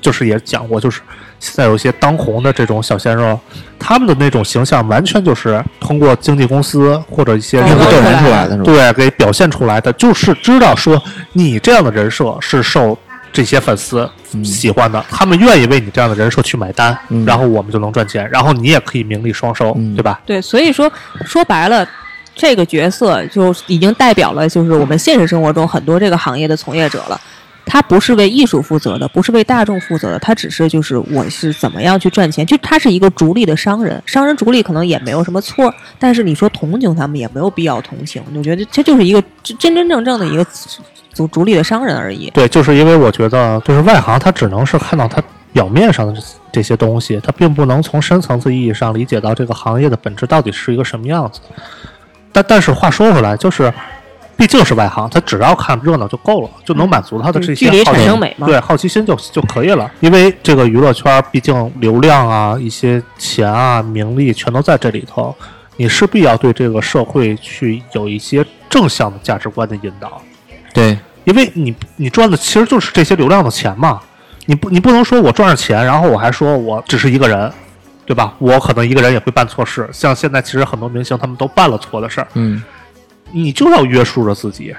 [0.00, 1.00] 就是也讲过，就是
[1.38, 3.38] 现在有一些当红的这种小鲜肉，
[3.78, 8.56] 他们的那种形象完全就是通过经纪公司或者一些对动人出来的？
[8.58, 12.98] 对，给表现出来的，就是知道说你这样的人设是受
[13.32, 14.08] 这些粉丝
[14.44, 20.20] 喜欢的，他们愿意为你这样的人设去买单，嗯然后我们就能赚钱，然后你也可以名利双收，嗯对吧？
[20.26, 20.90] 对，所以说
[21.24, 21.88] 说白了，
[22.34, 27.20] 这个角色就已经代表了就是我们现实生活中很多这个行业的从业者了。
[27.72, 40.44] 他不是为艺术负责的，不是为大众负责的，他只是就是我是怎么样去赚钱，就他是一个逐利的商人，商人逐利可能也没有什么错，但是你说同情他们也没有必要同情，我觉得这就是一个真真真正正的一个
[41.14, 42.28] 逐逐利的商人而已。
[42.30, 51.40] 对，就是因为我觉得，就是外行他只能是看到他表面上的这些东西，他并不能从深层次意义上理解到这个行业的本质到底是一个什么样子。
[52.32, 53.72] 但但是话说回来，就是
[54.40, 59.92] 毕竟是外行，他只要看热闹就够了，就能满足他的这些距离好奇产生美嘛对好奇心就就可以了。
[60.00, 65.36] 因为这个娱乐圈，毕竟流量啊、一些钱啊、名利全都在这里头，
[65.76, 70.22] 你势必要对这个社会去有一些正向的价值观的引导。
[70.72, 74.00] 对，因为你你赚的其实就是这些流量的钱嘛，
[74.46, 77.52] 你不你不能说我赚着钱，然后我还说我只是一个人，
[78.06, 78.32] 对吧？
[78.38, 82.62] 我可能一个人也会办错事，像现在其实很多明星他们都办了错的事儿，嗯，
[83.32, 84.74] 你就要约束着自己，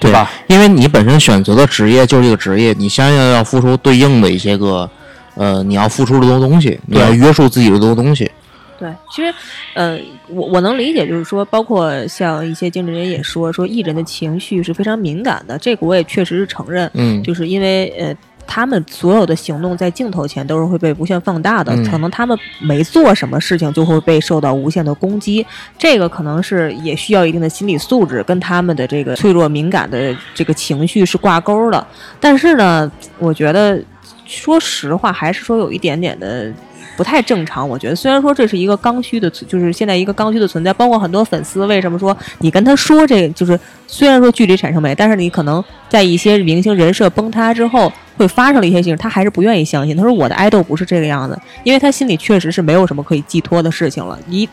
[0.00, 0.30] 对吧？
[0.48, 4.88] 因为你本身选择的职业就是这个职业，你相应要付出对应的一些个，
[5.34, 8.30] 呃，你要付出的多东西，你要约束自己的多东西。
[8.78, 9.34] 对，其实，
[9.74, 18.16] 呃，我我能理解，就是说，包括像一些经纪人也说，说艺人的情绪是非常敏感的，这个我也确实是承认，嗯，就是因为呃，
[18.52, 25.46] 他们所有的行动在镜头前都是会被无限放大的，嗯可能他们没做什么事情就会被受到无限的攻击，
[25.78, 31.86] 这个可能是也需要一定的心理素质，跟他们的这个脆弱敏感的这个情绪是挂钩的。
[32.18, 33.80] 但是呢，我觉得
[34.26, 36.52] 说实话，还是说有一点点的。
[37.00, 49.96] 不太正常，我觉得虽然说这是一个刚需的存，就是现在一个刚需的存在，包括很多粉丝为什么说你跟他说这个，就是虽然说距离产生美，但是你可能在一些明星人设崩塌之后，会发生了一些事情，他还是不愿意相信。
[49.96, 54.18] 他说我的爱豆不是这个样子，因为他心里确实是没有什么可以寄托的事情了。
[54.26, 54.46] 你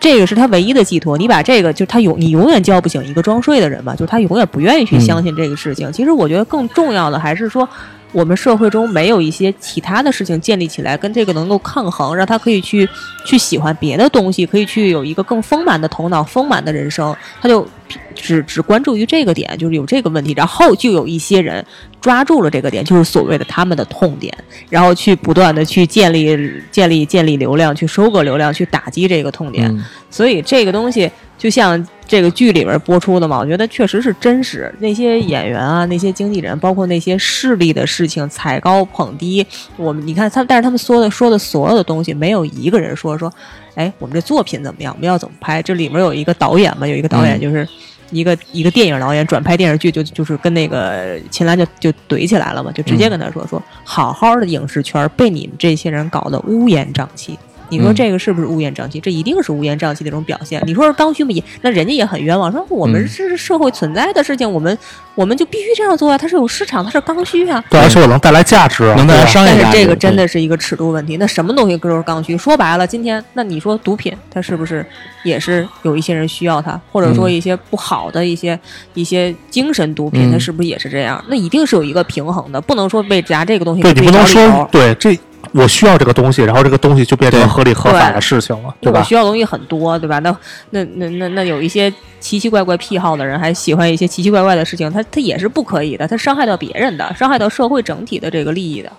[0.00, 5.92] 这个是他唯一的寄托，你把这个就他永你永远叫不醒一个装睡的人吧，就是他永远不愿意去相信这个事情。
[5.92, 7.68] 其实我觉得更重要的还是说。
[8.12, 12.88] 我们社会中没有一些其他的事情建立起来，跟这个能够抗衡，让他可以去
[13.24, 17.14] 去喜欢别的东西，可以去有一个更丰满的头脑、丰满的人生。
[17.40, 17.66] 他就
[18.14, 21.64] 只只关注于这个点，就是有这个问题，然后就有一些人
[22.00, 24.32] 抓住了这个点，就是所谓的他们的痛点，
[24.68, 26.36] 然后去不断的去建立、
[26.70, 29.68] 建立、建立流量，去收割流量，去打击这个痛点。
[29.70, 31.08] 嗯所以这个东西
[31.40, 34.70] 就像这个剧里边播出的嘛，我觉得确实是真实。
[34.78, 39.46] 那些演员啊，那些经纪人，包括那些势力的事情，踩高捧低，
[39.78, 43.32] 我们你看他们，但是他们说的说的所有的东西，没有一个人说说，
[43.74, 45.62] 哎，我们这作品怎么样，我们要怎么拍？
[45.62, 47.66] 这里面有一个导演嘛，有一个导演嗯就是。
[48.12, 57.38] 一个一个电影导演转拍电视剧就就是跟那个秦岚就就怼起来了嘛，就直接跟他说说，好好的影视圈被你们这些人搞得乌烟瘴气。
[57.70, 59.00] 你说嗯这个是不是乌烟瘴气？
[59.00, 60.62] 这一定是乌烟瘴气的一种表现。
[60.66, 61.30] 你说是刚需吗？
[61.30, 64.76] 也那人家也很冤枉，说我们嗯是社会存在的事情，我们
[65.14, 67.62] 我们就必须这样做啊，它是有市场，它是刚需啊。
[67.70, 69.78] 对，而且我能带来价值啊，能带来商业价值。
[69.78, 71.16] 这个真的是一个尺度问题。
[71.16, 72.36] 那什么东西都是刚需？
[72.36, 74.84] 说白了，今天那你说毒品，它是不是
[75.22, 78.58] 也是有一些人需要它，或者说嗯一些不好的一些、
[78.94, 81.22] 一些精神毒品，嗯它是不是也是这样？
[81.28, 85.18] 那一定是有一个平衡的，不能说为夹这个东西对你不能说对这
[85.52, 89.02] 我需要这个东西，然后这个东西就变成对合理合法的事情了，对吧？
[89.02, 90.18] 需要的东西很多，对吧？
[90.20, 90.36] 那
[90.70, 98.90] 那那那那有一些奇奇怪怪癖好的人，还喜欢一些奇奇怪怪的事情，他他也是不可以的，他伤害到别人的，伤害到社会整体的这个利益的。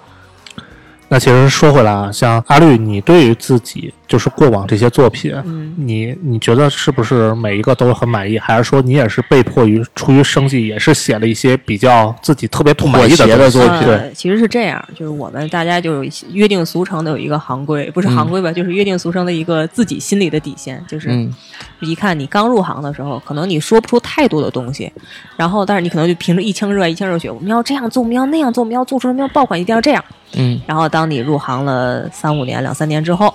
[1.12, 13.80] 那其实说回来啊，像阿绿，你对于自己就是过往这些作品，嗯，你你觉得是不是每一个都很满意，还是说你也是被迫于出于生计，也是写了一些比较自己特别不满意妥协的作品？
[13.84, 21.36] 对，呃，其实是这样，就是我们大家就约定俗成的有一个行规，不是行规吧，就是约定俗成的一个自己心里的底线，就是嗯
[21.82, 24.90] 一看你刚入行的时候，可能你说不出太多的东西，
[25.36, 30.02] 然后但是你可能就凭着一腔热爱、一腔热血，我们要这样做，我们要那样做，我们要做出什么样爆款，一定要这样。
[30.38, 30.62] 嗯。
[30.66, 33.34] 然后当当你入行了三五年、两三年之后，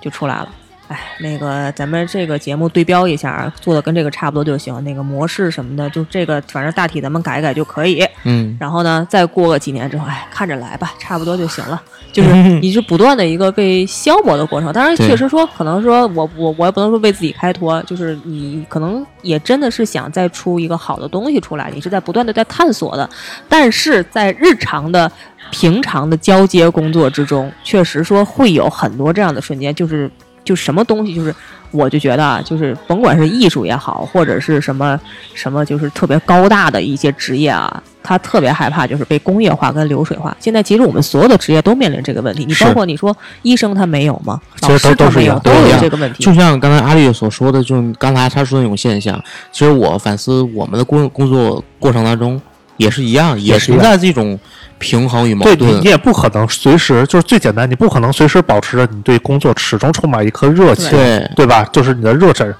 [0.00, 0.48] 就出来了。
[0.92, 4.72] 哎，那个咱们这个节目对标一下，做的跟这个差不多就行。
[4.84, 8.06] 那个模式什么的，就这个反正大体咱们改改就可以。
[8.24, 11.80] 嗯然后呢，再过个几年之后，哎，看着来吧，差不多就行了。
[12.12, 14.70] 就是你是不断的一个被消磨的过程。
[14.70, 23.08] 当然，确实说，可能说我我我也不能说为自己开脱，就是你可能也真的是想再出一个好的东西出来，你是在不断的在探索的。
[23.48, 25.10] 但是在日常的、
[25.50, 30.10] 平常的交接工作之中，确实说会有很多这样的瞬间，就是
[30.44, 31.34] 就什么东西，就是
[31.70, 34.98] 我就觉得啊，就是甭管是艺术也好，或者是什么
[35.34, 40.36] 什么，就是特别高大的一些职业啊，他特别害怕就是被工业化跟流水化。
[40.40, 44.40] 现在其实我们所有的职业都面临这个问题，你包括你说医生他没有吗？
[44.60, 46.22] 其实他都都是一样都有都一样这个问题。
[46.22, 52.40] 就像刚才阿丽所说的，就刚才他说的那种现象，其实我反思我们的工工作过程当中
[52.76, 54.38] 也是一样，也存在这种
[54.82, 55.80] 平衡与矛对盾你。
[55.82, 61.64] 也不可能随时就是最简单，你不可能随时保持着你对工作始终充满一颗热情，对对吧？
[61.72, 62.52] 就是你的热忱，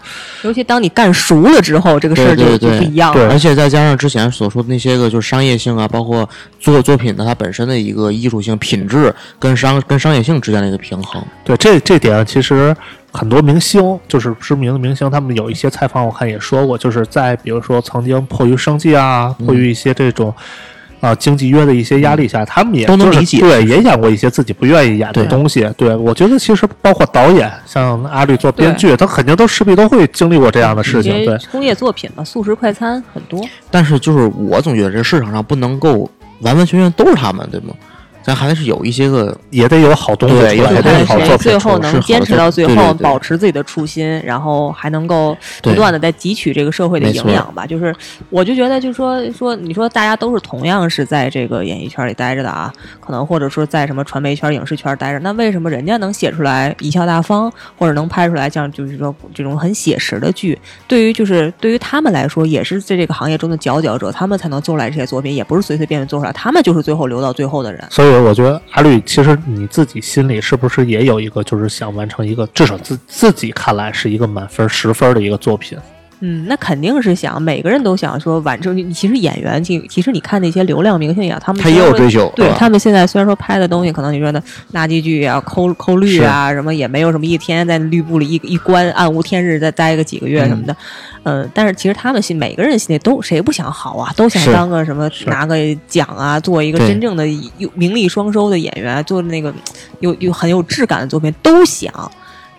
[0.43, 3.29] 尤其当你干熟了之后，这个事儿就对对对就不一样了。
[3.31, 6.29] 而且再加上之前所说的那些个，就是商业性啊，包括
[6.61, 11.23] 做作品的它本身的一个艺术性、品质跟商跟商业性之间的一个平衡。
[11.45, 12.75] 对这这点，其实
[13.11, 20.33] 很多明星，就是知名的明星，他们有一些采访，我看也说过，就是在比如说曾经迫于生计啊，嗯迫于一些这种。
[21.03, 25.69] 啊，经济约的一些压力下，他们也就是都能理解对，也演过一些自己不愿意演的东西。
[25.77, 31.13] 对我觉得，其实包括导演，像阿绿做编剧，他肯定都势必都会经历过这样的事情。
[31.25, 33.45] 对，工业作品嘛，速食快餐很多。
[33.69, 36.09] 但是就是我总觉得这市场上不能够
[36.43, 37.75] 完完全全都是他们，对吗？
[38.23, 47.67] 咱还是有一些个也得有好东西出来，对也得得有好作品最后能坚持到最后，对对对保持自己的初心，然后还能够不断的在汲取这个社会的营养吧。
[47.67, 47.95] 就是
[48.31, 60.59] 我就觉得，就说说你说大家都是同样是在这个演艺圈里待着的啊，可能或者说在什么传媒圈、影视圈待着，那为什么人家能写出来贻笑大方，或者能拍出来像就是说这种很写实的剧？
[60.87, 67.83] 对于就是对于他们来说，也是在这个行业中的佼佼者，他们才能做出来这些作品，也不是随随便便做出来，他们就是最后留到最后的人。
[67.91, 75.79] 所以我觉得阿绿，其实你自己心里是不是也有一个，就是想完成一个至少自自己看来是一个满分十分的一个作品？
[76.25, 78.93] 嗯，那肯定是想，每个人都想说完成。
[78.93, 84.41] 其实演员，其其实你看那些流量明星也，他们他也有追求，对他们现在虽然说拍的东西，可能你说的
[84.73, 90.77] 垃圾剧啊、抠抠绿啊，什么也没有什么一天在绿布里一一关暗无天日再待个几个月什么的，
[91.25, 95.57] 嗯、但是其实他们心每个人心里都谁不想好啊，都想当个什么拿个
[95.89, 97.27] 奖啊，做一个真正的
[97.59, 99.53] 有名利双收的演员，做那个
[99.99, 101.93] 有有很有质感的作品都想。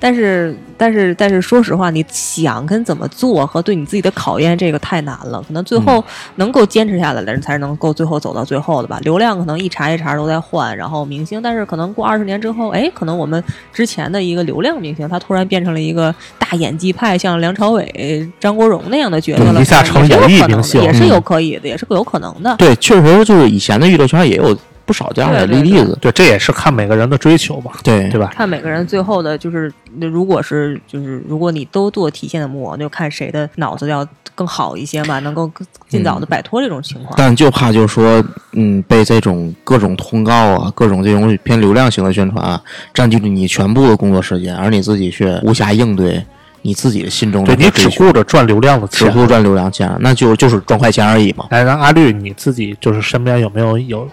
[0.03, 5.41] 但是，但是，但是，说实话，你想跟怎么做和对你自己的考验，这个太难了。
[5.47, 6.03] 可能最后
[6.35, 8.99] 能够坚持下来的人，才是能够最后走到最后的吧。
[9.03, 22.53] 流量可能一茬一茬都在换，然后明星，但是可能过二十年之后，哎，可能我们之前的一个流量明星，他突然变成了一个大演技派，像梁朝伟、张国荣那样的角色了，对成演艺可能的明星也是嗯有可以的，也是有可能的。
[22.57, 24.53] 对，确实就是以前的娱乐圈也有
[24.85, 28.31] 不少这样的例子，对，这也是看每个人的追求吧，对对吧？
[28.33, 37.13] 看每个人最后的，就是那如果是就是如果你都做体现的木偶，那就看谁的脑子要更好一些嘛，能够更尽早的摆脱这种情况。
[37.17, 42.61] 但就怕就是说，嗯，被这种各种通告啊，各种这种偏流量型的宣传啊，
[42.93, 46.23] 占据了你全部的工作时间，而你自己却无暇应对
[46.61, 49.07] 你自己的心中的对你只顾着赚流量的钱。
[49.07, 51.45] 只顾赚流量钱，那就就是赚快钱而已嘛。
[51.49, 54.07] 哎，让阿绿你自己就是身边有没有有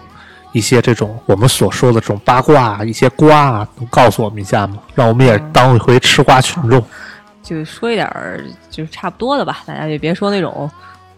[0.51, 4.77] 一些这种我们所说的这种八卦啊、一些瓜啊，能告诉我们一下吗？
[4.93, 6.83] 让我们也当一回吃瓜群众。
[7.41, 10.69] 就说一点儿就是差不多的吧，大家就别说那种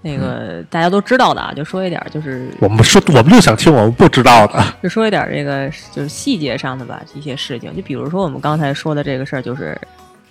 [0.02, 4.64] 那个大家都知道的啊，就说一点儿就是我们说，我们就想听我们不知道的。
[4.82, 9.78] 就 说一点儿这个就是细节上的吧，一些事情，就比如说我们刚才说的这个事儿，就是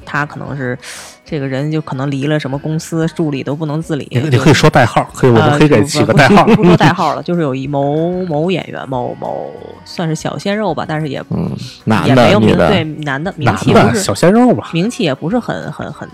[0.05, 0.79] 他可能是
[1.25, 4.07] 这个人就可能离了什么公司，助理都不能自理。
[4.11, 6.44] 你你可以说代号，可以，我可以给起个代号。
[6.44, 9.50] 不不说代号了，就是有一某某演员，某某
[9.85, 11.50] 算是小鲜肉吧，但是也嗯，
[11.85, 14.71] 男也没有名，的，对男的名气不是小鲜肉吧？
[14.73, 16.09] 名气也不是很很很，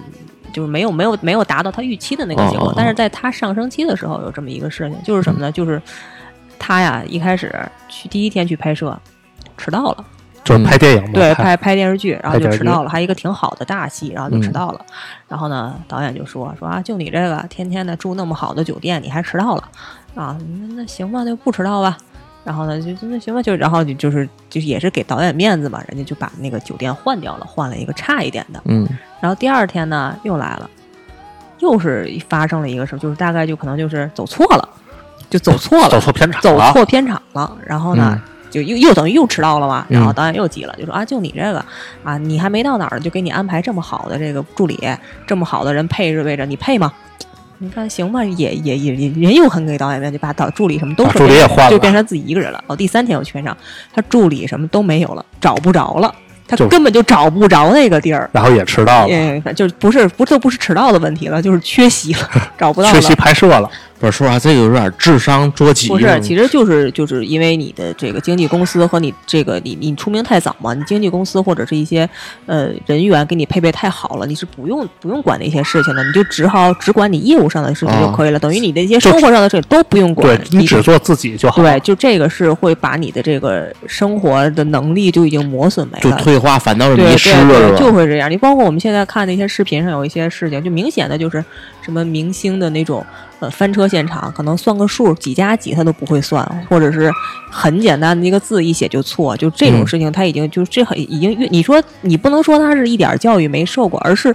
[0.52, 2.72] 就是没有没有没有达到他预期的那个结果。
[2.76, 5.50] 但是在他上升期的时候，有这么一个事情，就是什么呢？
[5.50, 5.80] 就是
[6.58, 7.54] 他呀一开始
[7.88, 8.96] 去第一天去拍摄，
[9.56, 10.04] 迟到了，
[10.48, 14.80] 就是拍电影嘛，对，拍拍拍电视剧，然后就迟到了，还一个挺好的大戏，然后就迟嗯到了。
[15.28, 19.64] 然后呢，导演就说说啊，就你这个天天的住那么好的酒店，你还迟到了
[20.14, 20.36] 啊？
[20.40, 21.96] 那那行吧，那就不迟到吧。
[22.44, 28.60] 然后呢，就就那行吧，就然后就就是就是也是给导演面子嘛，人家就把那个酒店换掉了，换了一个差一点的。
[28.64, 28.88] 嗯
[29.20, 30.70] 然后第二天呢，又来了，
[31.58, 34.68] 又是发生了一个事儿，就是大概就可能就是走错了，
[35.28, 36.58] 就走错了，走错片场走。
[36.72, 37.54] 错片场了。
[37.66, 38.18] 然后呢，
[38.50, 39.86] 就又又等于又迟到了嘛。
[39.88, 41.64] 嗯然后导演又急了，就说啊，就你这个
[42.04, 44.78] 啊，你还没到哪儿就给你安排这么好的这个助理，
[45.26, 46.92] 这么好的人配置位置，你配吗？
[47.60, 52.62] 你看行吧，也也也也人又很给导演面子，就把导助理什么都把是助理也换了就变成自己一个人了。
[52.68, 53.56] 哦，第三天我去片场，
[53.92, 56.14] 他助理什么都没有了，找不着了，
[56.46, 58.30] 他根本就找不着那个地儿。
[58.32, 62.94] 然后也迟到了，嗯，就是不是不都不是迟到的问题了，就是缺席了， 找不到了。
[62.94, 63.68] 缺席拍摄了。
[64.00, 65.88] 不是说实话，这个有点智商捉急。
[65.88, 72.08] 不是，其实就是就是因为你的这个经纪公司和你这个你你出名太早嘛，你经纪公司或者是一些
[72.46, 81.62] 呃人员给你配备太好了，你是不用不用管那些事情的，你就只好只管你业务上的事情就啊可以了，等于你的一些生活上的事情都不用管对，你只做自己就好。
[81.62, 86.16] 对，就这个是会把你的这个生活的能力就已经磨损没就了。
[86.18, 88.30] 退化反倒是对迷失了，就会这样。
[88.30, 91.44] 你包括我们现在看那些视频上有一些事情，就明显的就是
[91.82, 93.04] 什么明星的那种
[93.40, 97.10] 呃翻车现场，可能算个数几加几他都不会算，或者是
[97.50, 104.34] 很简单的一个字一写就错，就这种嗯事情他已经就这很已经越你说你不能说他是一点教育没受过，而是。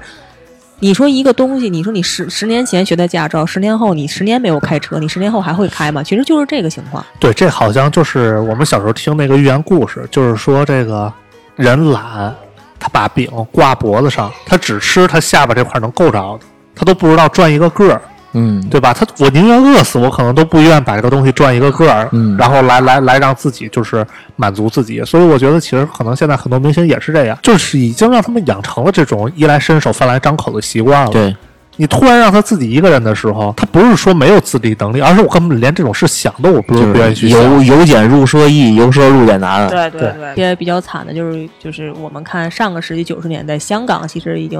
[0.79, 6.03] 你说一个东西，你说你十十年前学的驾照，十年后你十年没有开车，你十年后还会开吗？
[6.03, 7.05] 其实就是这个情况。
[7.19, 11.13] 对，这好像就是我们小时候听那个寓言故事，就是说这个
[11.55, 12.35] 人懒，
[12.77, 16.45] 他把饼挂脖子上，他只吃他下巴这块能够着的，
[16.75, 18.01] 他都不知道转一个个儿，
[18.33, 18.93] 嗯，对吧？
[18.93, 24.05] 他我宁愿饿死，我可能都不愿把这个东西赚一个个儿，嗯然后来来来让自己就是
[24.35, 25.03] 满足自己。
[25.05, 31.11] 所以我觉得其实可能现在很多明星也是这样，就是已经让他们养成了这种衣来伸手、饭来张口的习惯了。
[31.11, 31.35] 对，
[31.77, 37.39] 你突然让他自己一个人的时候，他不是说没有自理能力，而是我根本连这种事想都我不就不愿意去想。
[37.39, 39.69] 由由俭入奢易，由奢入俭难。
[39.69, 44.59] 对对对，一些比较惨的就是就是我们看上个世纪九十年代，香港其实已经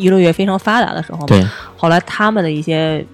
[0.00, 1.46] 娱乐业非常发达的时候嘛，对，
[1.76, 3.04] 后来他们的一些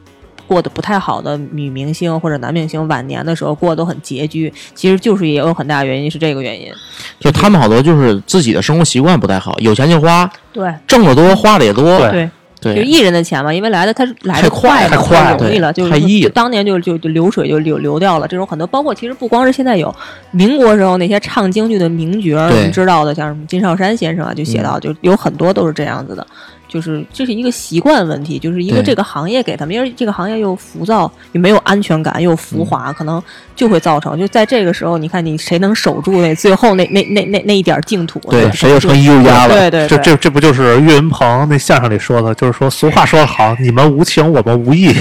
[0.46, 6.72] 过得不太好的女明星或者男明星，晚年的时候过得都很拮据，其实就是也有很大原因是这个原因。
[7.18, 11.98] 就他们好多就是自己的生活习惯不太好，有钱就花，对挣得多花的也多。
[12.10, 18.26] 对对，就，艺人的钱嘛，因为来的他是来的太快嘛，太快了容易了，就太易了就当年就就就流水就流流掉了。
[18.26, 19.94] 这种很多，包括其实不光是现在有，
[20.30, 26.26] 民国时候那些唱京剧的名角儿，我们知道的，像什么金少山先生啊，就写到，就有很多都是这样子的。
[26.68, 33.22] 就是这是一个习惯问题，就是一个这个行业给他们，因为这个行业又浮躁，又没有安全感，又浮华，可能
[33.54, 38.18] 就会造成就在这个时候，你看你谁能守住那最后那那那那那一点净土？
[38.28, 39.54] 对，谁又成艺术家了？
[39.54, 42.34] 对对对，这这这不就是岳云鹏那相声里说的？
[42.34, 44.92] 就是说俗话说得好，你们无情，我们无义。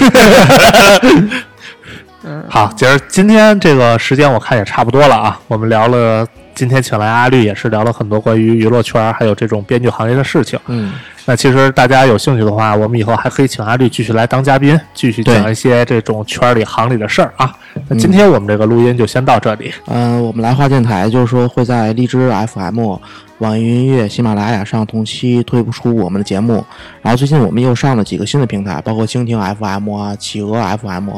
[2.28, 6.26] 嗯，好，今儿今天这个时间我看也差不多了啊，我们聊了，
[6.56, 10.58] 今天请来阿绿也是聊了很多关于娱乐圈儿还有这种编剧行业的事情。
[10.68, 10.94] 嗯，
[11.26, 17.54] 那其实大家有兴趣的话，我们以后还可以请阿绿继续来当嘉宾，继续讲一些这种圈里行里的事儿啊。
[17.88, 19.70] 那今天我们这个录音就先到这里。
[19.88, 22.96] 嗯、我们来话电台就是说会在荔枝 FM、
[23.38, 26.64] 网易云音乐、喜马拉雅上同期推不出我们的节目。
[27.02, 31.10] 然后最近我们又上了几个新的平台，包括蜻蜓 FM 啊、企鹅 FM，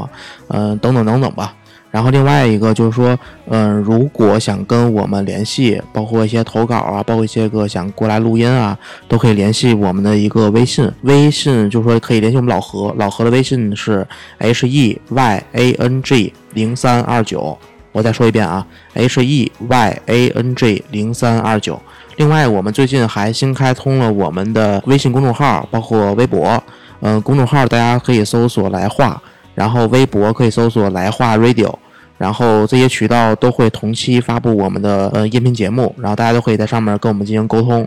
[0.49, 1.55] 嗯、等等等等吧。
[1.91, 3.18] 然后另外一个就是说，
[3.49, 8.76] 嗯、如果想跟我们联系，包括一些投稿啊，包括一些个想过来录音啊，
[9.09, 10.91] 都可以联系我们的一个微信。
[11.03, 14.07] 微信就是说可以联系我们老何，老何的微信是
[14.39, 17.57] H E Y A N G 零三二九。
[17.93, 18.64] 我再说一遍啊
[18.95, 21.80] ，H E Y A N G 零三二九。
[22.16, 26.62] 另外，我们最近还新开通了我们的微信公众号，包括微博。
[27.01, 29.22] 嗯、公众号大家可以搜索“来话”，
[29.59, 31.74] 然后微博可以搜索“来话 Radio”。
[32.16, 37.86] 然后这些渠道都会同期发布我们的呃音频节目，然后大家都可以在上面跟我们进行沟通。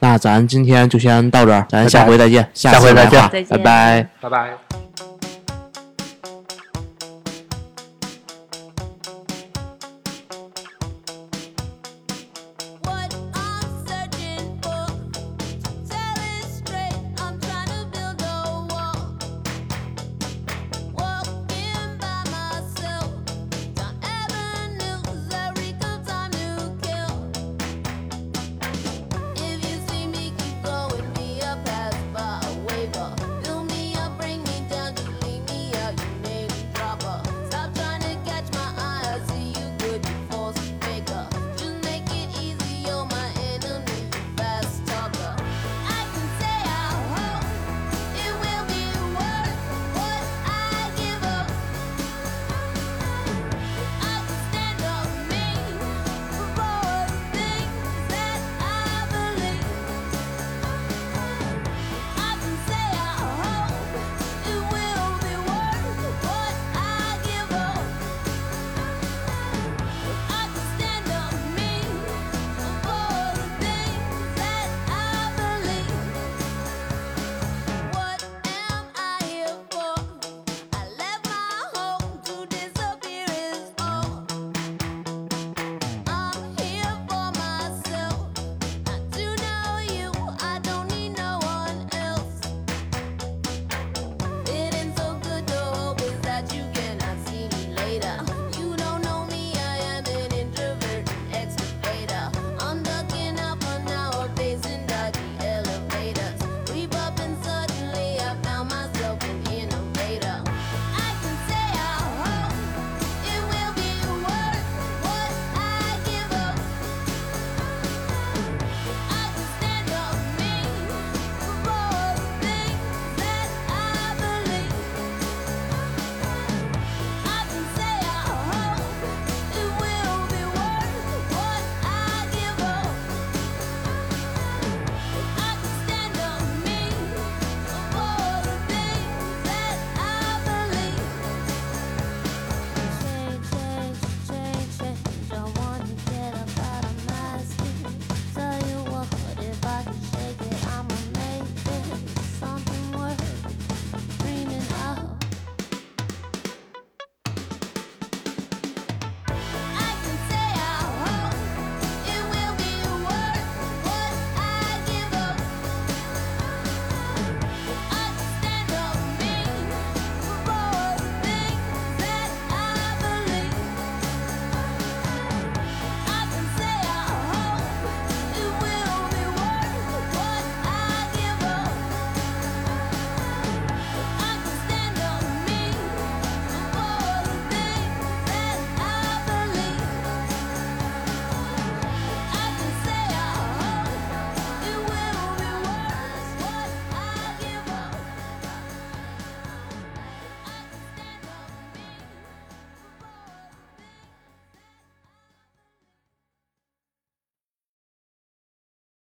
[0.00, 4.06] 那咱今天就先到这儿，咱下回再见，下回再见拜拜。
[4.20, 5.09] 拜拜。